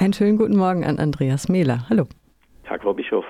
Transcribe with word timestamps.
Einen 0.00 0.14
schönen 0.14 0.38
guten 0.38 0.56
Morgen 0.56 0.82
an 0.82 0.98
Andreas 0.98 1.50
Mehler. 1.50 1.84
Hallo. 1.90 2.06
Tag, 2.64 2.82
Frau 2.82 2.94
Bischof. 2.94 3.26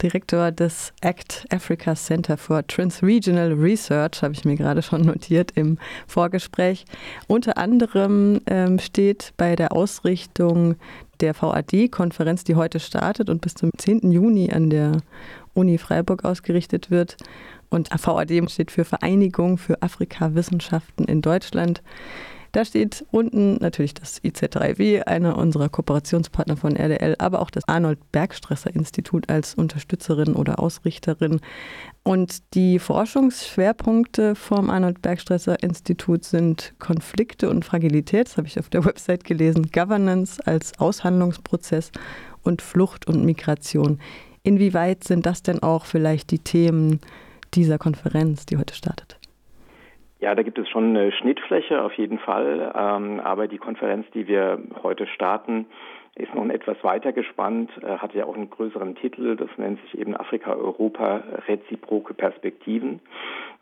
Direktor 0.00 0.52
des 0.52 0.94
ACT 1.02 1.44
Africa 1.50 1.94
Center 1.94 2.38
for 2.38 2.66
Transregional 2.66 3.52
Research, 3.52 4.22
habe 4.22 4.32
ich 4.32 4.42
mir 4.46 4.56
gerade 4.56 4.80
schon 4.80 5.02
notiert 5.02 5.50
im 5.54 5.76
Vorgespräch. 6.06 6.86
Unter 7.26 7.58
anderem 7.58 8.40
ähm, 8.46 8.78
steht 8.78 9.34
bei 9.36 9.54
der 9.54 9.72
Ausrichtung 9.72 10.76
der 11.20 11.34
VAD-Konferenz, 11.34 12.42
die 12.42 12.54
heute 12.54 12.80
startet 12.80 13.28
und 13.28 13.42
bis 13.42 13.52
zum 13.52 13.68
10. 13.76 14.10
Juni 14.10 14.50
an 14.50 14.70
der 14.70 14.92
Uni 15.52 15.76
Freiburg 15.76 16.24
ausgerichtet 16.24 16.90
wird. 16.90 17.18
Und 17.68 17.90
VAD 17.90 18.50
steht 18.50 18.70
für 18.70 18.86
Vereinigung 18.86 19.58
für 19.58 19.82
Afrika-Wissenschaften 19.82 21.04
in 21.04 21.20
Deutschland. 21.20 21.82
Da 22.54 22.64
steht 22.64 23.04
unten 23.10 23.56
natürlich 23.56 23.94
das 23.94 24.22
IZ3W, 24.22 25.02
einer 25.02 25.36
unserer 25.36 25.68
Kooperationspartner 25.68 26.56
von 26.56 26.76
RDL, 26.76 27.16
aber 27.18 27.42
auch 27.42 27.50
das 27.50 27.64
Arnold 27.66 27.98
Bergstresser 28.12 28.72
Institut 28.72 29.28
als 29.28 29.56
Unterstützerin 29.56 30.34
oder 30.34 30.60
Ausrichterin. 30.60 31.40
Und 32.04 32.54
die 32.54 32.78
Forschungsschwerpunkte 32.78 34.36
vom 34.36 34.70
Arnold 34.70 35.02
Bergstresser 35.02 35.64
Institut 35.64 36.22
sind 36.22 36.74
Konflikte 36.78 37.50
und 37.50 37.64
Fragilität, 37.64 38.28
das 38.28 38.36
habe 38.36 38.46
ich 38.46 38.60
auf 38.60 38.68
der 38.68 38.84
Website 38.84 39.24
gelesen, 39.24 39.72
Governance 39.72 40.40
als 40.46 40.78
Aushandlungsprozess 40.78 41.90
und 42.44 42.62
Flucht 42.62 43.08
und 43.08 43.24
Migration. 43.24 43.98
Inwieweit 44.44 45.02
sind 45.02 45.26
das 45.26 45.42
denn 45.42 45.60
auch 45.60 45.86
vielleicht 45.86 46.30
die 46.30 46.38
Themen 46.38 47.00
dieser 47.52 47.78
Konferenz, 47.78 48.46
die 48.46 48.58
heute 48.58 48.74
startet? 48.74 49.18
Ja, 50.24 50.34
da 50.34 50.42
gibt 50.42 50.58
es 50.58 50.70
schon 50.70 50.96
eine 50.96 51.12
Schnittfläche 51.12 51.82
auf 51.82 51.92
jeden 51.98 52.18
Fall. 52.18 52.72
Ähm, 52.74 53.20
aber 53.20 53.46
die 53.46 53.58
Konferenz, 53.58 54.06
die 54.14 54.26
wir 54.26 54.58
heute 54.82 55.06
starten, 55.06 55.66
ist 56.14 56.34
noch 56.34 56.48
etwas 56.48 56.82
weiter 56.82 57.12
gespannt, 57.12 57.70
äh, 57.82 57.98
hat 57.98 58.14
ja 58.14 58.24
auch 58.24 58.34
einen 58.34 58.48
größeren 58.48 58.94
Titel. 58.94 59.36
Das 59.36 59.50
nennt 59.58 59.82
sich 59.82 59.98
eben 59.98 60.16
Afrika-Europa 60.16 61.24
reziproke 61.46 62.14
Perspektiven. 62.14 63.00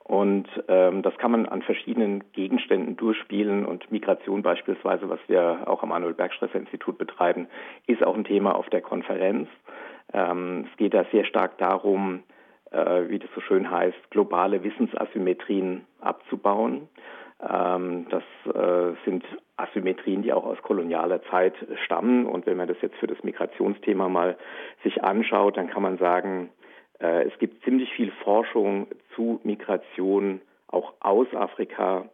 Und 0.04 0.46
ähm, 0.69 1.02
das 1.02 1.19
kann 1.19 1.32
man 1.32 1.46
an 1.46 1.62
verschiedenen 1.62 2.22
Gegenständen 2.32 2.97
durchspielen. 2.97 3.66
Und 3.66 3.91
Migration 3.91 4.42
beispielsweise, 4.42 5.10
was 5.10 5.19
wir 5.26 5.64
auch 5.66 5.82
am 5.82 5.88
Manuel 5.88 6.14
Bergstresser 6.14 6.60
Institut 6.60 6.97
betreiben, 6.97 7.48
ist 7.88 8.04
auch 8.04 8.14
ein 8.14 8.22
Thema 8.22 8.54
auf 8.54 8.70
der 8.70 8.82
Konferenz. 8.82 9.48
Ähm, 10.12 10.69
es 10.70 10.76
geht 10.76 10.94
da 10.94 11.06
sehr 11.10 11.24
stark 11.24 11.58
darum, 11.58 12.22
wie 12.73 13.19
das 13.19 13.28
so 13.34 13.41
schön 13.42 13.70
heißt, 13.70 14.11
globale 14.11 14.65
Wissensasymmetrien 14.65 15.87
abzubauen. 16.01 16.89
Ähm, 17.42 18.06
das 18.09 18.23
äh, 18.55 18.95
sind 19.05 19.25
Asymmetrien, 19.56 20.23
die 20.23 20.33
auch 20.33 20.45
aus 20.45 20.61
kolonialer 20.62 21.23
Zeit 21.25 21.55
stammen. 21.84 22.27
Und 22.27 22.47
wenn 22.47 22.56
man 22.56 22.69
das 22.69 22.81
jetzt 22.81 22.97
für 22.97 23.06
das 23.06 23.23
Migrationsthema 23.23 24.09
mal 24.09 24.37
sich 24.84 25.03
anschaut, 25.03 25.56
dann 25.56 25.69
kann 25.69 25.83
man 25.83 25.98
sagen, 25.98 26.50
äh, 27.00 27.25
es 27.25 27.37
gibt 27.39 27.65
ziemlich 27.65 27.93
viel 27.93 28.12
Forschung 28.25 28.87
zu 29.15 29.41
Migration 29.43 30.41
auch 30.69 30.95
aus 31.00 31.27
Afrika 31.34 32.09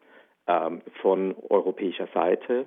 ähm, 0.47 0.81
von 1.01 1.37
europäischer 1.49 2.09
Seite. 2.15 2.67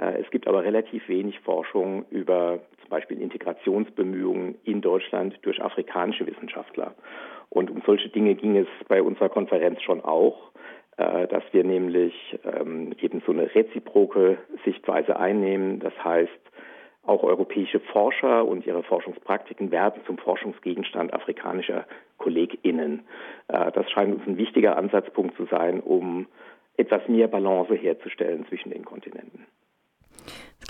Äh, 0.00 0.22
es 0.22 0.30
gibt 0.30 0.48
aber 0.48 0.64
relativ 0.64 1.08
wenig 1.08 1.38
Forschung 1.40 2.06
über 2.10 2.60
zum 2.90 2.98
Beispiel 2.98 3.22
Integrationsbemühungen 3.22 4.56
in 4.64 4.80
Deutschland 4.80 5.38
durch 5.42 5.62
afrikanische 5.62 6.26
Wissenschaftler. 6.26 6.96
Und 7.48 7.70
um 7.70 7.82
solche 7.86 8.08
Dinge 8.08 8.34
ging 8.34 8.56
es 8.56 8.66
bei 8.88 9.00
unserer 9.00 9.28
Konferenz 9.28 9.80
schon 9.82 10.00
auch, 10.00 10.50
äh, 10.96 11.28
dass 11.28 11.44
wir 11.52 11.62
nämlich 11.62 12.14
ähm, 12.44 12.92
eben 13.00 13.22
so 13.24 13.30
eine 13.30 13.54
reziproke 13.54 14.38
Sichtweise 14.64 15.16
einnehmen. 15.16 15.78
Das 15.78 15.92
heißt, 16.02 16.32
auch 17.04 17.22
europäische 17.22 17.78
Forscher 17.78 18.44
und 18.44 18.66
ihre 18.66 18.82
Forschungspraktiken 18.82 19.70
werden 19.70 20.02
zum 20.06 20.18
Forschungsgegenstand 20.18 21.14
afrikanischer 21.14 21.86
KollegInnen. 22.18 23.04
Äh, 23.46 23.70
das 23.70 23.88
scheint 23.92 24.16
uns 24.16 24.26
ein 24.26 24.36
wichtiger 24.36 24.76
Ansatzpunkt 24.76 25.36
zu 25.36 25.46
sein, 25.46 25.78
um 25.78 26.26
etwas 26.76 27.06
mehr 27.06 27.28
Balance 27.28 27.74
herzustellen 27.74 28.46
zwischen 28.48 28.70
den 28.70 28.84
Kontinenten. 28.84 29.46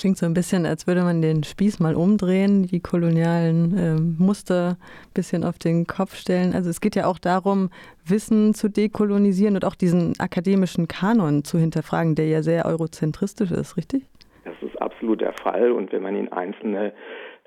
Klingt 0.00 0.16
so 0.16 0.24
ein 0.24 0.32
bisschen, 0.32 0.64
als 0.64 0.86
würde 0.86 1.02
man 1.02 1.20
den 1.20 1.44
Spieß 1.44 1.78
mal 1.78 1.94
umdrehen, 1.94 2.62
die 2.62 2.80
kolonialen 2.80 3.76
äh, 3.76 4.00
Muster 4.00 4.78
ein 4.78 5.12
bisschen 5.12 5.44
auf 5.44 5.58
den 5.58 5.86
Kopf 5.86 6.14
stellen. 6.14 6.54
Also 6.54 6.70
es 6.70 6.80
geht 6.80 6.96
ja 6.96 7.04
auch 7.04 7.18
darum, 7.18 7.68
Wissen 8.06 8.54
zu 8.54 8.70
dekolonisieren 8.70 9.56
und 9.56 9.66
auch 9.66 9.74
diesen 9.74 10.14
akademischen 10.18 10.88
Kanon 10.88 11.44
zu 11.44 11.58
hinterfragen, 11.58 12.14
der 12.14 12.28
ja 12.28 12.40
sehr 12.40 12.64
eurozentristisch 12.64 13.50
ist, 13.50 13.76
richtig? 13.76 14.06
Das 14.46 14.54
ist 14.62 14.80
absolut 14.80 15.20
der 15.20 15.34
Fall. 15.34 15.70
Und 15.70 15.92
wenn 15.92 16.02
man 16.02 16.16
in 16.16 16.32
einzelne 16.32 16.94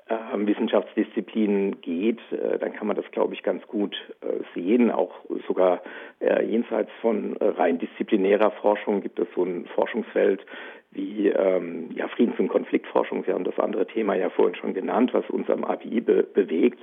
äh, 0.06 0.14
Wissenschaftsdisziplinen 0.36 1.80
geht, 1.80 2.20
äh, 2.30 2.60
dann 2.60 2.72
kann 2.72 2.86
man 2.86 2.94
das, 2.94 3.10
glaube 3.10 3.34
ich, 3.34 3.42
ganz 3.42 3.66
gut 3.66 3.96
äh, 4.20 4.44
sehen. 4.54 4.92
Auch 4.92 5.12
sogar 5.48 5.82
äh, 6.20 6.44
jenseits 6.44 6.92
von 7.00 7.36
rein 7.40 7.80
disziplinärer 7.80 8.52
Forschung 8.52 9.00
gibt 9.00 9.18
es 9.18 9.26
so 9.34 9.42
ein 9.42 9.66
Forschungsfeld 9.74 10.46
wie 10.94 11.28
ähm, 11.28 11.90
ja, 11.94 12.08
Friedens- 12.08 12.38
und 12.38 12.48
Konfliktforschung. 12.48 13.24
Sie 13.24 13.32
haben 13.32 13.44
das 13.44 13.58
andere 13.58 13.86
Thema 13.86 14.14
ja 14.14 14.30
vorhin 14.30 14.54
schon 14.54 14.74
genannt, 14.74 15.12
was 15.12 15.28
uns 15.30 15.50
am 15.50 15.64
ABI 15.64 16.00
be 16.00 16.22
bewegt. 16.22 16.78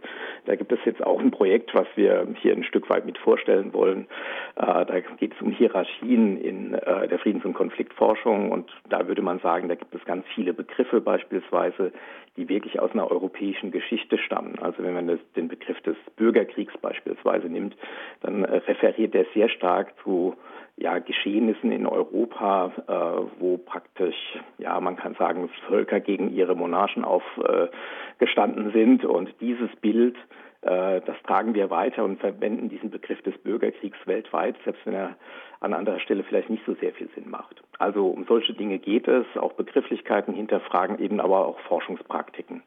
Da 0.46 0.56
gibt 0.56 0.72
es 0.72 0.80
jetzt 0.86 1.04
auch 1.04 1.20
ein 1.20 1.32
Projekt, 1.32 1.74
was 1.74 1.88
wir 1.96 2.28
hier 2.42 2.54
ein 2.54 2.64
Stück 2.64 2.90
weit 2.90 3.06
mit 3.06 3.18
vorstellen 3.18 3.74
wollen. 3.74 4.08
Äh, 4.56 4.86
da 4.86 5.00
geht 5.18 5.34
es 5.34 5.42
um 5.42 5.52
Hierarchien 5.52 6.38
in 6.40 6.74
äh, 6.74 7.08
der 7.08 7.20
Friedens- 7.20 7.46
und 7.46 7.54
Konfliktforschung 7.54 8.52
und 8.52 8.70
da 8.90 9.08
würde 9.08 9.22
man 9.22 9.40
sagen, 9.40 9.70
da 9.70 9.76
gibt 9.76 9.96
es 9.96 10.04
ganz 10.06 10.26
viele 10.36 10.54
Begriffe 10.54 11.02
beispielsweise, 11.02 11.92
die 12.38 12.48
wirklich 12.48 12.80
aus 12.80 12.92
einer 12.92 13.12
europäischen 13.12 13.72
Geschichte 13.72 14.18
stammen. 14.18 14.58
Also 14.60 14.84
wenn 14.84 14.94
man 14.94 15.08
das, 15.08 15.20
den 15.36 15.48
Begriff 15.48 15.80
des 15.82 15.98
Bürgerkriegs 16.16 16.74
beispielsweise 16.78 17.48
nimmt, 17.48 17.76
dann 18.22 18.44
äh, 18.44 18.58
referiert 18.58 19.14
er 19.16 19.26
sehr 19.34 19.50
stark 19.50 19.94
zu 20.04 20.36
ja, 20.78 21.00
Geschehnissen 21.00 21.72
in 21.72 21.86
Europa, 21.86 22.72
äh, 22.88 23.40
wo 23.40 23.58
praktisch, 23.58 24.16
ja, 24.58 24.80
man 24.80 24.96
kann 24.96 25.16
sagen, 25.16 25.50
Völker 25.68 26.00
gegen 26.00 26.34
ihre 26.34 26.56
Monarchen 26.56 27.04
aufgestanden 27.04 28.70
äh, 28.70 28.74
sind. 28.74 29.06
Und 29.06 29.34
dieses 29.42 29.70
Bild, 29.82 30.16
das 30.62 31.16
tragen 31.26 31.56
wir 31.56 31.70
weiter 31.70 32.04
und 32.04 32.20
verwenden 32.20 32.70
diesen 32.70 32.92
Begriff 32.92 33.22
des 33.24 33.38
Bürgerkriegs 33.40 33.98
weltweit, 34.06 34.56
selbst 34.64 34.86
wenn 34.86 34.94
er 34.94 35.16
an 35.60 35.74
anderer 35.74 36.00
Stelle 36.00 36.24
vielleicht 36.24 36.50
nicht 36.50 36.66
so 36.66 36.76
sehr 36.76 36.94
viel 36.94 37.10
Sinn 37.16 37.30
macht. 37.30 37.64
Also 37.80 38.08
um 38.08 38.26
solche 38.26 38.54
Dinge 38.54 38.78
geht 38.78 39.08
es, 39.08 39.26
auch 39.38 39.54
Begrifflichkeiten 39.54 40.34
hinterfragen, 40.34 41.00
eben 41.00 41.20
aber 41.20 41.48
auch 41.48 41.60
Forschungspraktiken. 41.62 42.62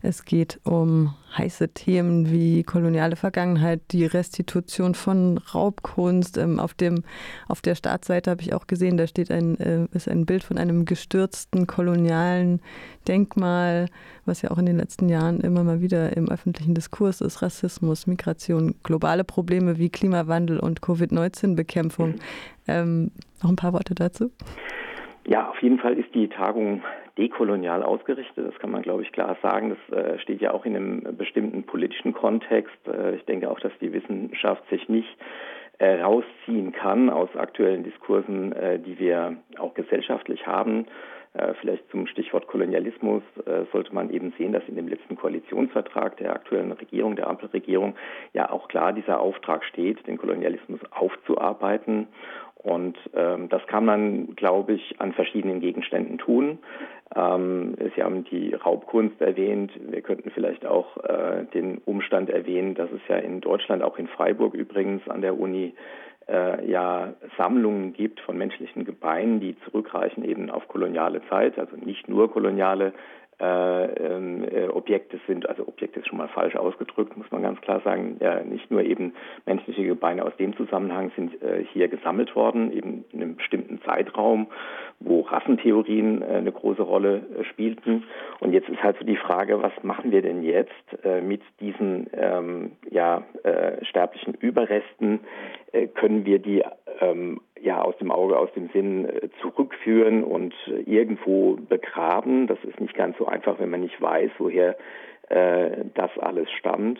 Es 0.00 0.24
geht 0.24 0.60
um 0.64 1.14
heiße 1.36 1.74
Themen 1.74 2.30
wie 2.30 2.62
koloniale 2.62 3.16
Vergangenheit, 3.16 3.80
die 3.90 4.06
Restitution 4.06 4.94
von 4.94 5.38
Raubkunst. 5.38 6.38
Ähm, 6.38 6.60
auf, 6.60 6.74
dem, 6.74 7.02
auf 7.48 7.60
der 7.60 7.74
Startseite 7.74 8.30
habe 8.30 8.42
ich 8.42 8.54
auch 8.54 8.66
gesehen, 8.66 8.96
da 8.96 9.06
steht 9.06 9.30
ein, 9.30 9.58
äh, 9.58 9.86
ist 9.92 10.08
ein 10.08 10.24
Bild 10.24 10.44
von 10.44 10.56
einem 10.56 10.84
gestürzten 10.84 11.66
kolonialen 11.66 12.60
Denkmal, 13.08 13.86
was 14.24 14.42
ja 14.42 14.50
auch 14.50 14.58
in 14.58 14.66
den 14.66 14.76
letzten 14.76 15.08
Jahren 15.08 15.40
immer 15.40 15.64
mal 15.64 15.80
wieder 15.80 16.16
im 16.16 16.28
öffentlichen 16.28 16.74
Diskurs 16.74 17.20
ist. 17.20 17.42
Rassismus, 17.42 18.06
Migration, 18.06 18.74
globale 18.84 19.24
Probleme 19.24 19.78
wie 19.78 19.90
Klimawandel 19.90 20.60
und 20.60 20.80
Covid-19-Bekämpfung. 20.80 22.10
Mhm. 22.10 22.20
Ähm, 22.68 23.10
noch 23.42 23.50
ein 23.50 23.56
paar 23.56 23.72
Worte 23.72 23.94
dazu? 23.94 24.30
Ja, 25.26 25.50
auf 25.50 25.60
jeden 25.60 25.78
Fall 25.78 25.98
ist 25.98 26.14
die 26.14 26.28
Tagung 26.28 26.82
dekolonial 27.18 27.82
ausgerichtet. 27.82 28.46
Das 28.46 28.58
kann 28.60 28.70
man, 28.70 28.82
glaube 28.82 29.02
ich, 29.02 29.12
klar 29.12 29.36
sagen. 29.42 29.76
Das 29.90 29.98
äh, 29.98 30.18
steht 30.20 30.40
ja 30.40 30.52
auch 30.52 30.64
in 30.64 30.76
einem 30.76 31.16
bestimmten 31.16 31.64
politischen 31.64 32.14
Kontext. 32.14 32.78
Äh, 32.86 33.16
ich 33.16 33.24
denke 33.24 33.50
auch, 33.50 33.60
dass 33.60 33.72
die 33.80 33.92
Wissenschaft 33.92 34.62
sich 34.70 34.88
nicht 34.88 35.18
äh, 35.78 36.00
rausziehen 36.00 36.72
kann 36.72 37.08
aus 37.08 37.28
aktuellen 37.36 37.84
Diskursen, 37.84 38.52
äh, 38.52 38.80
die 38.80 38.98
wir 38.98 39.36
auch 39.58 39.74
gesellschaftlich 39.74 40.44
haben. 40.44 40.86
Äh, 41.34 41.54
vielleicht 41.60 41.88
zum 41.90 42.08
Stichwort 42.08 42.48
Kolonialismus 42.48 43.22
sollte 43.70 43.94
man 43.94 44.10
eben 44.10 44.32
sehen, 44.36 44.52
dass 44.52 44.62
in 44.66 44.74
dem 44.74 44.88
letzten 44.88 45.14
Koalitionsvertrag 45.14 46.16
der 46.16 46.32
aktuellen 46.32 46.72
Regierung, 46.72 47.14
der 47.14 47.28
Ampelregierung, 47.28 47.94
ja 48.32 48.50
auch 48.50 48.66
klar 48.66 48.92
dieser 48.92 49.20
Auftrag 49.20 49.64
steht, 49.64 50.04
den 50.06 50.18
Kolonialismus 50.18 50.80
aufzuarbeiten 50.90 52.08
und 52.62 52.96
ähm, 53.14 53.48
das 53.48 53.66
kann 53.66 53.84
man, 53.84 54.34
glaube 54.34 54.74
ich, 54.74 55.00
an 55.00 55.12
verschiedenen 55.12 55.60
Gegenständen 55.60 56.18
tun. 56.18 56.58
Ähm, 57.14 57.76
Sie 57.94 58.02
haben 58.02 58.24
die 58.24 58.52
Raubkunst 58.54 59.20
erwähnt. 59.20 59.72
Wir 59.78 60.02
könnten 60.02 60.30
vielleicht 60.30 60.66
auch 60.66 60.96
äh, 61.04 61.44
den 61.54 61.78
Umstand 61.78 62.30
erwähnen, 62.30 62.74
dass 62.74 62.90
es 62.90 63.00
ja 63.08 63.16
in 63.16 63.40
Deutschland, 63.40 63.82
auch 63.82 63.98
in 63.98 64.08
Freiburg 64.08 64.54
übrigens 64.54 65.08
an 65.08 65.22
der 65.22 65.38
Uni, 65.38 65.74
äh, 66.28 66.70
ja 66.70 67.14
Sammlungen 67.36 67.92
gibt 67.92 68.20
von 68.20 68.36
menschlichen 68.36 68.84
Gebeinen, 68.84 69.40
die 69.40 69.56
zurückreichen 69.64 70.24
eben 70.24 70.50
auf 70.50 70.68
koloniale 70.68 71.22
Zeit, 71.28 71.58
also 71.58 71.76
nicht 71.76 72.08
nur 72.08 72.30
koloniale 72.30 72.92
äh, 73.40 73.84
ähm, 73.84 74.44
äh, 74.50 74.66
Objekte 74.66 75.20
sind, 75.28 75.48
also 75.48 75.66
Objekte 75.68 76.00
ist 76.00 76.08
schon 76.08 76.18
mal 76.18 76.28
falsch 76.28 76.56
ausgedrückt, 76.56 77.16
muss 77.16 77.30
man 77.30 77.42
ganz 77.42 77.60
klar 77.60 77.80
sagen, 77.84 78.16
ja, 78.18 78.42
nicht 78.42 78.68
nur 78.70 78.82
eben 78.82 79.14
menschliche 79.46 79.84
Gebeine 79.84 80.24
aus 80.24 80.36
dem 80.38 80.56
Zusammenhang 80.56 81.12
sind 81.14 81.40
äh, 81.40 81.64
hier 81.72 81.86
gesammelt 81.86 82.34
worden, 82.34 82.72
eben 82.72 83.04
in 83.12 83.22
einem 83.22 83.36
bestimmten 83.36 83.80
Zeitraum, 83.82 84.48
wo 84.98 85.20
Rassentheorien 85.20 86.22
äh, 86.22 86.26
eine 86.26 86.50
große 86.50 86.82
Rolle 86.82 87.22
äh, 87.38 87.44
spielten. 87.44 88.04
Und 88.40 88.52
jetzt 88.52 88.68
ist 88.68 88.82
halt 88.82 88.98
so 88.98 89.04
die 89.04 89.16
Frage, 89.16 89.62
was 89.62 89.72
machen 89.82 90.10
wir 90.10 90.22
denn 90.22 90.42
jetzt 90.42 90.72
äh, 91.04 91.20
mit 91.20 91.42
diesen 91.60 92.08
ähm, 92.12 92.72
ja, 92.90 93.22
sterblichen 93.82 94.34
Überresten? 94.34 95.20
können 95.94 96.24
wir 96.24 96.38
die 96.38 96.64
ähm, 97.00 97.40
ja 97.62 97.80
aus 97.82 97.96
dem 97.98 98.10
Auge, 98.10 98.38
aus 98.38 98.52
dem 98.54 98.68
Sinn 98.70 99.06
äh, 99.06 99.28
zurückführen 99.40 100.24
und 100.24 100.54
äh, 100.66 100.80
irgendwo 100.82 101.56
begraben. 101.56 102.46
Das 102.46 102.58
ist 102.64 102.80
nicht 102.80 102.94
ganz 102.94 103.16
so 103.18 103.26
einfach, 103.26 103.58
wenn 103.58 103.70
man 103.70 103.80
nicht 103.80 104.00
weiß, 104.00 104.30
woher 104.38 104.76
äh, 105.28 105.84
das 105.94 106.10
alles 106.18 106.50
stammt. 106.52 106.98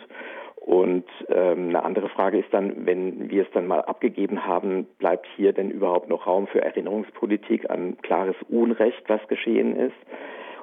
Und 0.55 1.05
ähm, 1.29 1.69
eine 1.69 1.83
andere 1.83 2.09
Frage 2.09 2.37
ist 2.37 2.53
dann, 2.53 2.85
wenn 2.85 3.31
wir 3.31 3.43
es 3.43 3.51
dann 3.53 3.65
mal 3.65 3.81
abgegeben 3.81 4.45
haben, 4.45 4.85
bleibt 4.99 5.25
hier 5.35 5.53
denn 5.53 5.71
überhaupt 5.71 6.09
noch 6.09 6.27
Raum 6.27 6.47
für 6.47 6.61
Erinnerungspolitik 6.61 7.69
an 7.69 7.97
klares 8.01 8.35
Unrecht, 8.49 9.03
was 9.07 9.25
geschehen 9.27 9.75
ist? 9.75 9.95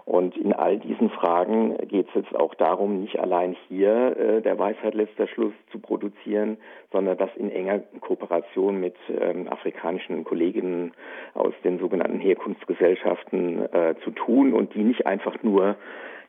Und 0.06 0.37
in 0.37 0.53
all 0.53 0.79
diesen 0.79 1.11
Fragen 1.11 1.76
geht 1.88 2.06
es 2.08 2.14
jetzt 2.14 2.37
auch 2.37 2.55
darum, 2.55 3.00
nicht 3.00 3.19
allein 3.19 3.56
hier 3.67 4.17
äh, 4.17 4.41
der 4.41 4.56
Weisheit 4.56 4.94
letzter 4.94 5.26
Schluss 5.26 5.53
zu 5.73 5.81
produzieren, 5.81 6.58
sondern 6.93 7.19
das 7.19 7.31
in 7.35 7.50
enger 7.50 7.81
Kooperation 8.00 8.79
mit 8.79 8.94
ähm, 9.08 9.49
afrikanischen 9.49 10.23
Kolleginnen 10.23 10.93
aus 11.35 11.55
den 11.64 11.81
sogenannten 11.81 12.20
Herkunftsgesellschaften 12.20 13.73
äh, 13.73 13.97
zu 14.05 14.12
tun 14.12 14.55
und 14.55 14.75
die 14.75 14.85
nicht 14.85 15.06
einfach 15.06 15.43
nur 15.43 15.75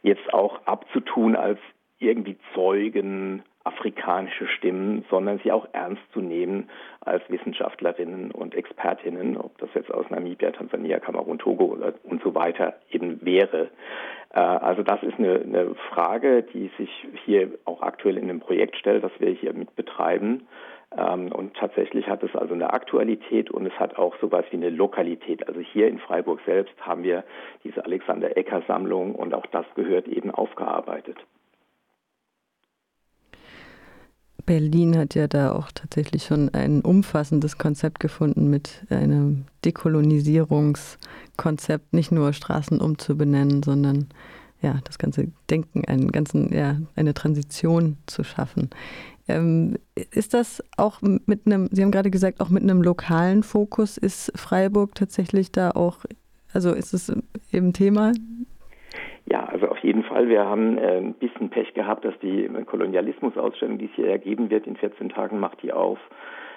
jetzt 0.02 0.34
auch 0.34 0.60
abzutun 0.66 1.36
als 1.36 1.60
irgendwie 2.00 2.38
Zeugen 2.56 3.44
afrikanische 3.68 4.48
Stimmen, 4.48 5.06
sondern 5.10 5.40
sie 5.44 5.52
auch 5.52 5.68
ernst 5.74 6.02
zu 6.14 6.22
nehmen 6.22 6.70
als 7.02 7.22
Wissenschaftlerinnen 7.30 8.32
und 8.32 8.56
Expertinnen, 8.56 9.38
ob 9.38 9.58
das 9.58 9.70
jetzt 9.76 9.94
aus 9.94 10.10
Namibia, 10.10 10.52
Tansania, 10.52 11.00
Kamerun, 11.00 11.38
Togo 11.38 11.78
und 12.04 12.24
so 12.24 12.34
weiter 12.34 12.76
eben 12.90 13.24
wäre. 13.26 13.70
Äh, 14.34 14.40
also 14.40 14.84
das 14.84 15.04
ist 15.04 15.20
eine, 15.20 15.42
eine 15.42 15.76
Frage, 15.90 16.44
die 16.44 16.72
sich 16.78 16.90
hier 17.26 17.50
auch 17.66 17.82
aktuell 17.82 18.18
in 18.18 18.28
dem 18.28 18.40
Projekt 18.40 18.78
stellt, 18.78 19.04
das 19.04 19.12
wir 19.20 19.30
hier 19.30 19.54
mit 19.54 19.76
betreiben. 19.76 20.48
Ähm, 20.98 21.32
und 21.32 21.56
tatsächlich 21.56 22.08
hat 22.08 22.24
es 22.24 22.36
also 22.36 22.54
eine 22.54 22.72
Aktualität 22.72 23.52
und 23.52 23.66
es 23.66 23.78
hat 23.80 23.98
auch 23.98 24.16
sowas 24.22 24.46
wie 24.52 24.58
eine 24.58 24.70
Lokalität. 24.70 25.48
Also 25.48 25.60
hier 25.60 25.88
in 25.88 26.00
Freiburg 26.00 26.40
selbst 26.46 26.74
haben 26.80 27.04
wir 27.04 27.24
diese 27.64 27.84
Alexander 27.84 28.38
Ecker 28.38 28.64
Sammlung 28.68 29.16
und 29.16 29.34
auch 29.34 29.46
das 29.48 29.66
gehört 29.76 30.08
eben 30.08 30.32
aufgearbeitet. 30.32 31.18
Berlin 34.48 34.98
hat 34.98 35.14
ja 35.14 35.28
da 35.28 35.52
auch 35.52 35.72
tatsächlich 35.72 36.24
schon 36.24 36.50
ein 36.50 36.82
umfassendes 36.82 37.60
Konzept 37.60 38.00
gefunden 38.00 38.50
mit 38.50 38.84
einem 38.90 39.46
Dekolonisierungskonzept, 39.66 41.94
nicht 41.94 42.12
nur 42.12 42.34
Straßen 42.34 42.82
umzubenennen, 42.82 43.62
sondern 43.62 44.08
ja, 44.62 44.80
das 44.86 44.98
ganze 44.98 45.28
Denken, 45.52 45.86
einen 45.86 46.12
ganzen, 46.12 46.52
ja, 46.52 46.78
eine 46.96 47.14
Transition 47.14 47.98
zu 48.08 48.24
schaffen. 48.24 48.72
Ähm, 49.28 49.76
ist 50.12 50.34
das 50.34 50.64
auch 50.78 51.02
mit 51.02 51.46
einem, 51.46 51.68
Sie 51.72 51.84
haben 51.84 51.92
gerade 51.92 52.10
gesagt, 52.10 52.40
auch 52.40 52.50
mit 52.50 52.64
einem 52.64 52.82
lokalen 52.82 53.44
Fokus, 53.44 53.98
ist 53.98 54.32
Freiburg 54.34 54.96
tatsächlich 54.96 55.52
da 55.52 55.72
auch, 55.72 56.06
also 56.54 56.72
ist 56.72 56.94
es 56.94 57.12
eben 57.52 57.74
Thema 57.74 58.14
jeden 59.88 60.04
Fall. 60.04 60.28
Wir 60.28 60.44
haben 60.46 60.78
äh, 60.78 60.98
ein 60.98 61.14
bisschen 61.14 61.50
Pech 61.50 61.74
gehabt, 61.74 62.04
dass 62.04 62.14
die 62.20 62.50
Kolonialismusausstellung, 62.66 63.78
die 63.78 63.86
es 63.86 63.92
hier 63.96 64.10
ergeben 64.10 64.50
wird, 64.50 64.68
in 64.68 64.76
14 64.76 65.08
Tagen 65.08 65.40
macht 65.40 65.64
die 65.64 65.72
auf, 65.72 65.98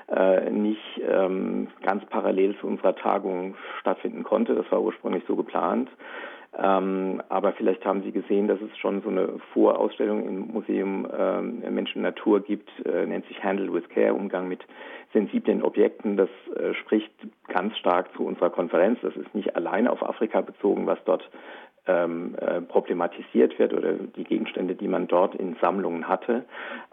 äh, 0.09 0.51
nicht 0.51 1.01
ähm, 1.09 1.69
ganz 1.81 2.05
parallel 2.07 2.57
zu 2.59 2.67
unserer 2.67 2.97
Tagung 2.97 3.55
stattfinden 3.81 4.25
konnte. 4.25 4.57
Das 4.57 4.71
war 4.73 4.83
ursprünglich 4.83 5.23
so 5.29 5.37
geplant. 5.37 5.89
Ähm, 6.59 7.23
aber 7.29 7.53
vielleicht 7.53 7.87
haben 7.87 8.03
Sie 8.03 8.11
gesehen, 8.11 8.49
dass 8.49 8.61
es 8.61 8.77
schon 8.79 9.01
so 9.03 9.09
eine 9.09 9.39
Vorausstellung 9.53 10.27
im 10.27 10.53
Museum 10.53 11.07
ähm, 11.17 11.63
Mensch 11.71 11.95
und 11.95 12.03
Natur 12.03 12.41
gibt, 12.41 12.69
äh, 12.85 13.07
nennt 13.07 13.27
sich 13.27 13.45
Handle 13.45 13.73
with 13.73 13.89
Care, 13.91 14.13
Umgang 14.13 14.49
mit 14.49 14.65
sensiblen 15.13 15.63
Objekten. 15.63 16.17
Das 16.17 16.29
äh, 16.57 16.75
spricht 16.75 17.13
ganz 17.47 17.77
stark 17.79 18.13
zu 18.17 18.25
unserer 18.25 18.51
Konferenz. 18.51 18.99
Das 19.03 19.15
ist 19.15 19.33
nicht 19.33 19.55
alleine 19.55 19.93
auf 19.93 20.03
Afrika 20.03 20.41
bezogen, 20.41 20.89
was 20.89 20.99
dort 21.05 21.23
ähm, 21.87 22.35
äh, 22.41 22.61
problematisiert 22.61 23.59
wird 23.59 23.73
oder 23.73 23.95
die 23.95 24.25
Gegenstände, 24.25 24.75
die 24.75 24.89
man 24.89 25.07
dort 25.07 25.35
in 25.35 25.57
Sammlungen 25.61 26.09
hatte. 26.09 26.45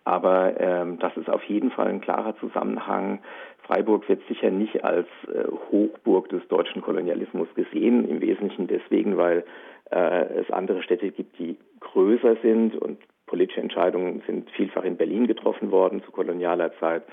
Aber 0.04 0.60
ähm, 0.60 1.00
das 1.00 1.16
ist 1.18 1.30
auf 1.30 1.44
jeden 1.44 1.72
Fall 1.72 1.88
ein 1.88 2.02
klarer 2.02 2.36
Zusammenhang. 2.38 3.20
Freiburg 3.64 4.08
wird 4.08 4.22
sicher 4.28 4.50
nicht 4.50 4.84
als 4.84 5.08
äh, 5.28 5.44
Hochburg 5.72 6.30
des 6.30 6.48
deutschen 6.48 6.82
Kolonialismus 6.82 7.48
gesehen, 7.56 8.08
im 8.08 8.22
Wesentlichen 8.22 8.68
deswegen, 8.68 9.18
weil 9.18 9.44
äh, 9.92 10.26
es 10.40 10.50
andere 10.52 10.82
Städte 10.84 11.12
gibt, 11.12 11.38
die 11.38 11.58
größer 11.82 12.38
sind 12.42 12.76
und 12.76 12.98
politische 13.28 13.62
Entscheidungen 13.62 14.24
sind 14.26 14.50
vielfach 14.52 14.84
in 14.84 14.98
Berlin 14.98 15.28
getroffen 15.28 15.70
worden 15.70 16.02
zu 16.04 16.12
kolonialer 16.12 16.72
Zeit. 16.80 17.04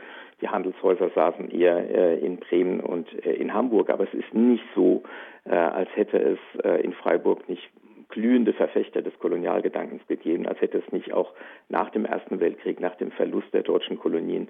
Die 0.40 0.48
Handelshäuser 0.48 1.10
saßen 1.14 1.50
eher 1.50 1.76
äh, 1.90 2.18
in 2.18 2.38
Bremen 2.38 2.80
und 2.80 3.06
äh, 3.24 3.32
in 3.34 3.52
Hamburg, 3.52 3.90
aber 3.90 4.04
es 4.04 4.14
ist 4.14 4.32
nicht 4.32 4.64
so, 4.74 5.02
äh, 5.44 5.54
als 5.54 5.88
hätte 5.94 6.18
es 6.18 6.38
äh, 6.64 6.82
in 6.82 6.92
Freiburg 6.92 7.48
nicht 7.48 7.68
glühende 8.08 8.52
Verfechter 8.52 9.02
des 9.02 9.18
Kolonialgedankens 9.18 10.06
gegeben, 10.06 10.46
als 10.46 10.60
hätte 10.60 10.78
es 10.78 10.92
nicht 10.92 11.12
auch 11.12 11.32
nach 11.68 11.90
dem 11.90 12.04
Ersten 12.04 12.40
Weltkrieg, 12.40 12.80
nach 12.80 12.94
dem 12.96 13.10
Verlust 13.10 13.52
der 13.52 13.62
deutschen 13.62 13.98
Kolonien 13.98 14.48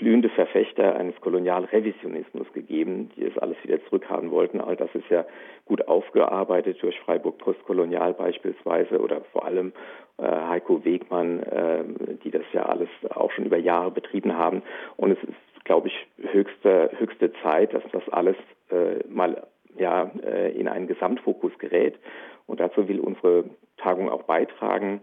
glühende 0.00 0.30
Verfechter 0.30 0.96
eines 0.96 1.14
Kolonialrevisionismus 1.20 2.50
gegeben, 2.54 3.10
die 3.16 3.26
es 3.26 3.36
alles 3.36 3.58
wieder 3.62 3.84
zurückhaben 3.84 4.30
wollten. 4.30 4.58
All 4.58 4.74
das 4.74 4.88
ist 4.94 5.10
ja 5.10 5.26
gut 5.66 5.86
aufgearbeitet 5.88 6.78
durch 6.80 6.98
Freiburg 7.00 7.36
Postkolonial 7.36 8.14
beispielsweise 8.14 8.98
oder 8.98 9.20
vor 9.32 9.44
allem 9.44 9.74
äh, 10.16 10.22
Heiko 10.22 10.82
Wegmann, 10.86 11.42
äh, 11.42 11.84
die 12.24 12.30
das 12.30 12.44
ja 12.54 12.62
alles 12.62 12.88
auch 13.10 13.30
schon 13.32 13.44
über 13.44 13.58
Jahre 13.58 13.90
betrieben 13.90 14.38
haben. 14.38 14.62
Und 14.96 15.10
es 15.10 15.22
ist, 15.22 15.64
glaube 15.66 15.88
ich, 15.88 16.06
höchste, 16.32 16.90
höchste 16.96 17.30
Zeit, 17.42 17.74
dass 17.74 17.82
das 17.92 18.08
alles 18.08 18.36
äh, 18.70 19.06
mal 19.06 19.46
ja, 19.76 20.10
äh, 20.24 20.50
in 20.58 20.66
einen 20.66 20.86
Gesamtfokus 20.86 21.52
gerät. 21.58 21.98
Und 22.46 22.58
dazu 22.58 22.88
will 22.88 23.00
unsere 23.00 23.44
Tagung 23.76 24.08
auch 24.08 24.22
beitragen. 24.22 25.02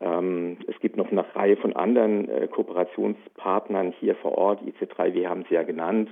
Ähm, 0.00 0.58
es 0.66 0.78
gibt 0.80 0.96
noch 0.96 1.10
eine 1.10 1.24
Reihe 1.34 1.56
von 1.56 1.74
anderen 1.74 2.28
äh, 2.28 2.48
Kooperationspartnern 2.48 3.92
hier 3.98 4.14
vor 4.16 4.38
Ort. 4.38 4.60
IC3W 4.62 5.26
haben 5.26 5.44
Sie 5.48 5.54
ja 5.54 5.62
genannt. 5.62 6.10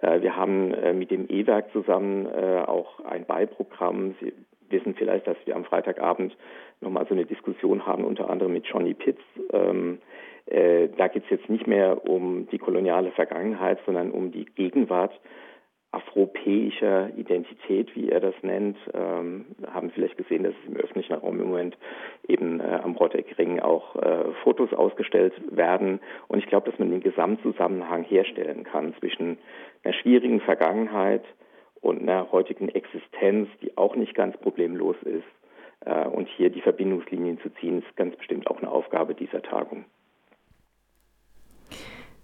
Äh, 0.00 0.20
wir 0.22 0.36
haben 0.36 0.74
äh, 0.74 0.92
mit 0.92 1.10
dem 1.10 1.26
E-Werk 1.28 1.72
zusammen 1.72 2.26
auch 2.66 3.04
ein 3.04 3.24
Beiprogramm. 3.24 4.14
Sie 4.20 4.32
wissen 4.70 4.94
vielleicht, 4.94 5.26
dass 5.26 5.36
wir 5.44 5.56
am 5.56 5.64
Freitagabend 5.64 6.36
nochmal 6.80 7.06
so 7.06 7.14
eine 7.14 7.26
Diskussion 7.26 7.86
haben, 7.86 8.04
unter 8.04 8.30
anderem 8.30 8.52
mit 8.52 8.66
Johnny 8.66 8.94
Pitts. 8.94 9.22
Ähm, 9.52 9.98
äh, 10.46 10.88
da 10.96 11.08
geht 11.08 11.24
es 11.24 11.30
jetzt 11.30 11.50
nicht 11.50 11.66
mehr 11.66 12.08
um 12.08 12.48
die 12.50 12.58
koloniale 12.58 13.12
Vergangenheit, 13.12 13.78
sondern 13.86 14.10
um 14.10 14.32
die 14.32 14.46
Gegenwart 14.46 15.12
afropäischer 15.92 17.10
Identität, 17.16 17.94
wie 17.96 18.10
er 18.10 18.20
das 18.20 18.34
nennt, 18.42 18.76
ähm, 18.94 19.46
haben 19.72 19.90
vielleicht 19.90 20.16
gesehen, 20.16 20.44
dass 20.44 20.54
im 20.66 20.76
öffentlichen 20.76 21.14
Raum 21.14 21.40
im 21.40 21.48
Moment 21.48 21.76
eben 22.28 22.60
äh, 22.60 22.80
am 22.82 22.94
Rotteckring 22.94 23.58
auch 23.58 23.96
äh, 23.96 24.32
Fotos 24.44 24.72
ausgestellt 24.72 25.32
werden. 25.50 26.00
Und 26.28 26.38
ich 26.38 26.46
glaube, 26.46 26.70
dass 26.70 26.78
man 26.78 26.90
den 26.90 27.00
Gesamtzusammenhang 27.00 28.04
herstellen 28.04 28.62
kann 28.64 28.94
zwischen 29.00 29.38
einer 29.82 29.94
schwierigen 29.94 30.40
Vergangenheit 30.40 31.24
und 31.80 32.02
einer 32.02 32.30
heutigen 32.30 32.68
Existenz, 32.68 33.48
die 33.60 33.76
auch 33.76 33.96
nicht 33.96 34.14
ganz 34.14 34.36
problemlos 34.36 34.96
ist. 35.02 35.24
Äh, 35.84 36.06
und 36.06 36.28
hier 36.28 36.50
die 36.50 36.60
Verbindungslinien 36.60 37.40
zu 37.40 37.50
ziehen, 37.54 37.80
ist 37.80 37.96
ganz 37.96 38.14
bestimmt 38.16 38.48
auch 38.48 38.58
eine 38.58 38.70
Aufgabe 38.70 39.14
dieser 39.14 39.42
Tagung. 39.42 39.86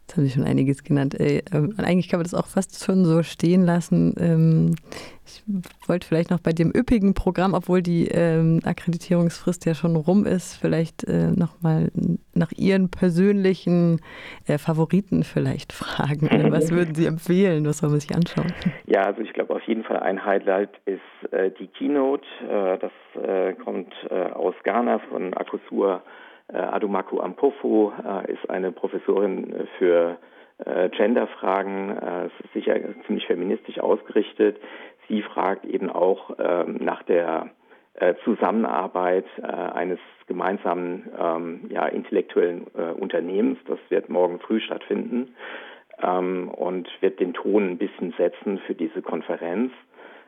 Jetzt 0.07 0.17
haben 0.17 0.25
Sie 0.25 0.31
schon 0.31 0.45
einiges 0.45 0.85
genannt. 0.85 1.19
Ey, 1.19 1.43
ähm, 1.53 1.75
eigentlich 1.79 2.09
kann 2.09 2.21
man 2.21 2.25
das 2.25 2.35
auch 2.35 2.47
fast 2.47 2.85
schon 2.85 3.05
so 3.05 3.25
stehen 3.25 3.67
lassen. 3.67 4.15
Ähm, 4.21 4.77
ich 5.25 5.43
wollte 5.89 6.07
vielleicht 6.07 6.31
noch 6.31 6.39
bei 6.39 6.53
dem 6.53 6.71
üppigen 6.73 7.13
Programm, 7.13 7.55
obwohl 7.55 7.83
die 7.83 8.07
ähm, 8.07 8.61
Akkreditierungsfrist 8.65 9.67
ja 9.67 9.75
schon 9.75 9.97
rum 9.97 10.25
ist, 10.25 10.55
vielleicht 10.55 11.03
äh, 11.09 11.33
nochmal 11.33 11.91
nach 12.35 12.53
Ihren 12.53 12.89
persönlichen 12.89 14.01
äh, 14.47 14.59
Favoriten 14.59 15.25
vielleicht 15.25 15.73
fragen. 15.73 16.29
Was 16.53 16.71
würden 16.71 16.95
Sie 16.95 17.07
empfehlen? 17.07 17.67
Was 17.67 17.79
soll 17.79 17.91
man 17.91 17.99
sich 17.99 18.15
anschauen? 18.15 18.53
Ja, 18.85 19.07
also 19.07 19.23
ich 19.23 19.33
glaube 19.33 19.57
auf 19.57 19.63
jeden 19.63 19.83
Fall 19.83 19.99
ein 19.99 20.25
Highlight 20.25 20.71
ist 20.85 21.33
äh, 21.33 21.51
die 21.59 21.67
Keynote. 21.67 22.25
Äh, 22.49 22.79
das 22.79 22.93
äh, 23.21 23.55
kommt 23.55 23.93
äh, 24.09 24.31
aus 24.31 24.55
Ghana 24.63 25.01
von 25.11 25.35
Akosua 25.35 25.97
äh, 25.97 26.26
Adumaku 26.49 27.21
Ampofo 27.21 27.93
äh, 28.05 28.33
ist 28.33 28.49
eine 28.49 28.73
Professorin 28.73 29.53
äh, 29.53 29.67
für 29.79 30.19
Genderfragen, 30.93 31.99
äh, 31.99 32.27
ist 32.27 32.53
sicher 32.55 32.77
ziemlich 33.07 33.27
feministisch 33.27 33.79
ausgerichtet. 33.79 34.57
Sie 35.07 35.21
fragt 35.21 35.67
eben 35.67 35.91
auch 35.91 36.31
ähm, 36.39 36.79
nach 36.81 37.03
der 37.03 37.51
äh, 37.95 38.15
Zusammenarbeit 38.25 39.27
äh, 39.39 39.47
eines 39.47 39.99
gemeinsamen 40.27 41.09
ähm, 41.19 41.61
ja, 41.71 41.87
intellektuellen 41.87 42.67
äh, 42.75 42.93
Unternehmens. 42.93 43.59
Das 43.67 43.79
wird 43.89 44.09
morgen 44.09 44.39
früh 44.41 44.61
stattfinden 44.61 45.35
ähm, 46.03 46.49
und 46.49 46.89
wird 47.01 47.21
den 47.21 47.33
Ton 47.33 47.71
ein 47.71 47.79
bisschen 47.79 48.13
setzen 48.19 48.59
für 48.67 48.75
diese 48.75 49.03
Konferenz. 49.03 49.73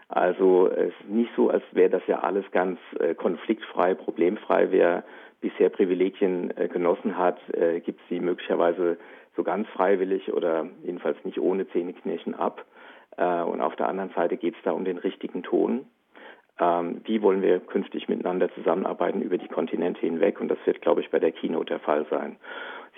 Also 0.08 0.68
es 0.68 0.88
ist 0.88 1.08
nicht 1.08 1.30
so, 1.36 1.50
als 1.50 1.62
wäre 1.72 1.90
das 1.90 2.02
ja 2.06 2.20
alles 2.20 2.50
ganz 2.50 2.78
äh, 2.98 3.14
konfliktfrei, 3.14 3.94
problemfrei. 3.94 4.70
Wer 4.70 5.04
bisher 5.40 5.68
Privilegien 5.68 6.56
äh, 6.56 6.68
genossen 6.68 7.18
hat, 7.18 7.38
äh, 7.50 7.80
gibt 7.80 8.00
sie 8.08 8.18
möglicherweise 8.18 8.96
so 9.36 9.44
ganz 9.44 9.68
freiwillig 9.68 10.32
oder 10.32 10.66
jedenfalls 10.82 11.22
nicht 11.24 11.38
ohne 11.38 11.68
Zähneknirschen 11.68 12.34
ab. 12.34 12.64
Äh, 13.16 13.42
und 13.42 13.60
auf 13.60 13.76
der 13.76 13.88
anderen 13.88 14.10
Seite 14.14 14.36
geht 14.36 14.56
es 14.56 14.62
da 14.64 14.72
um 14.72 14.84
den 14.84 14.98
richtigen 14.98 15.42
Ton. 15.42 15.86
Ähm, 16.58 17.02
wie 17.04 17.22
wollen 17.22 17.42
wir 17.42 17.60
künftig 17.60 18.08
miteinander 18.08 18.52
zusammenarbeiten 18.54 19.22
über 19.22 19.38
die 19.38 19.48
Kontinente 19.48 20.00
hinweg? 20.00 20.40
Und 20.40 20.48
das 20.48 20.58
wird, 20.64 20.80
glaube 20.80 21.02
ich, 21.02 21.10
bei 21.10 21.18
der 21.18 21.32
Keynote 21.32 21.66
der 21.66 21.80
Fall 21.80 22.06
sein. 22.10 22.36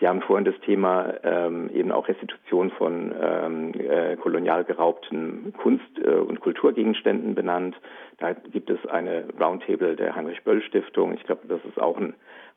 Sie 0.00 0.08
haben 0.08 0.22
vorhin 0.22 0.46
das 0.46 0.58
Thema 0.60 1.12
ähm, 1.22 1.68
eben 1.74 1.92
auch 1.92 2.08
Restitution 2.08 2.70
von 2.70 3.14
ähm, 3.20 3.72
äh, 3.74 4.16
kolonial 4.16 4.64
geraubten 4.64 5.52
Kunst- 5.58 5.98
äh, 6.02 6.14
und 6.14 6.40
Kulturgegenständen 6.40 7.34
benannt. 7.34 7.76
Da 8.18 8.32
gibt 8.32 8.70
es 8.70 8.84
eine 8.86 9.24
Roundtable 9.38 9.96
der 9.96 10.16
Heinrich-Böll-Stiftung. 10.16 11.12
Ich 11.14 11.24
glaube, 11.24 11.42
das 11.48 11.60
ist 11.66 11.78
auch 11.80 11.98
ein 11.98 12.14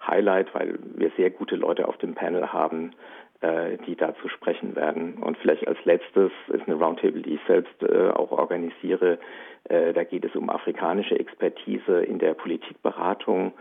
Highlight, 0.08 0.56
weil 0.56 0.80
wir 0.96 1.12
sehr 1.18 1.32
gute 1.32 1.58
Leute 1.58 1.88
auf 1.88 1.98
dem 1.98 2.16
Panel 2.16 2.54
haben, 2.54 2.92
äh, 3.42 3.78
die 3.86 3.98
dazu 3.98 4.30
sprechen 4.30 4.78
werden. 4.78 5.16
Und 5.16 5.38
vielleicht 5.38 5.68
als 5.68 5.78
letztes 5.84 6.32
ist 6.48 6.66
eine 6.66 6.76
Roundtable, 6.76 7.22
die 7.22 7.36
ich 7.36 7.42
selbst 7.46 7.84
äh, 7.84 8.10
auch 8.10 8.32
organisiere. 8.32 9.20
Äh, 9.66 9.92
da 9.92 10.06
geht 10.06 10.24
es 10.24 10.34
um 10.36 10.50
afrikanische 10.50 11.20
Expertise 11.20 12.04
in 12.04 12.20
der 12.20 12.36
Politikberatung 12.36 13.52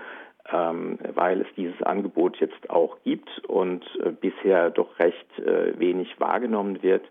ähm, 0.51 0.99
weil 1.15 1.41
es 1.43 1.47
dieses 1.57 1.81
Angebot 1.83 2.37
jetzt 2.39 2.71
auch 2.71 2.99
gibt 3.05 3.45
und 3.47 3.85
äh, 4.05 4.11
bisher 4.11 4.71
doch 4.71 4.99
recht 4.99 5.39
äh, 5.39 5.79
wenig 5.79 6.19
wahrgenommen 6.19 6.83
wird. 6.83 7.05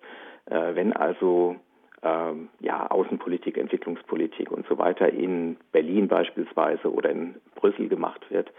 Äh, 0.46 0.76
wenn 0.76 0.94
also 0.94 1.56
ähm, 2.04 2.50
ja, 2.60 2.88
Außenpolitik, 2.90 3.58
Entwicklungspolitik 3.58 4.52
und 4.52 4.68
so 4.68 4.78
weiter 4.78 5.10
in 5.10 5.58
Berlin 5.72 6.08
beispielsweise 6.08 6.92
oder 6.92 7.12
in 7.12 7.36
Brüssel 7.56 7.88
gemacht 7.90 8.22
wird, 8.30 8.52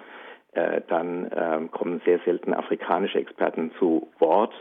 dann 0.54 1.30
ähm, 1.34 1.70
kommen 1.70 2.02
sehr 2.04 2.18
selten 2.26 2.52
afrikanische 2.52 3.18
Experten 3.18 3.72
zu 3.78 4.08
Wort 4.18 4.52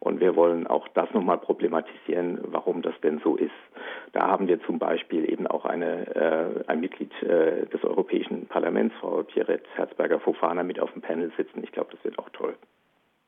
und 0.00 0.18
wir 0.20 0.34
wollen 0.34 0.66
auch 0.66 0.88
das 0.88 1.12
nochmal 1.12 1.38
problematisieren, 1.38 2.40
warum 2.44 2.80
das 2.80 2.94
denn 3.02 3.20
so 3.22 3.36
ist. 3.36 3.50
Da 4.12 4.28
haben 4.28 4.48
wir 4.48 4.60
zum 4.62 4.78
Beispiel 4.78 5.30
eben 5.30 5.46
auch 5.46 5.66
eine, 5.66 6.06
äh, 6.16 6.64
ein 6.66 6.80
Mitglied 6.80 7.12
äh, 7.22 7.66
des 7.66 7.84
Europäischen 7.84 8.46
Parlaments, 8.46 8.94
Frau 8.98 9.22
Pierret 9.22 9.64
Herzberger-Fofana, 9.74 10.62
mit 10.62 10.80
auf 10.80 10.90
dem 10.92 11.02
Panel 11.02 11.30
sitzen. 11.36 11.62
Ich 11.62 11.72
glaube, 11.72 11.90
das 11.92 12.02
wird 12.02 12.18
auch 12.18 12.30
toll. 12.30 12.54